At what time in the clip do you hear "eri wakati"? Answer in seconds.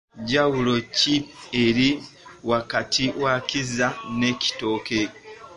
1.63-3.03